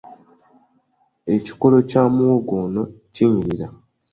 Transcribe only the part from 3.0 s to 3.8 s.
kinyirira.